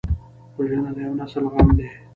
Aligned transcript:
وژنه 0.57 0.91
د 0.95 0.97
یو 1.07 1.13
نسل 1.19 1.43
غم 1.53 1.67
دی 1.77 1.87